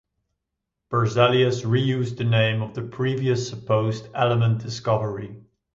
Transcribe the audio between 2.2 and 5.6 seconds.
name of the previous supposed element discovery.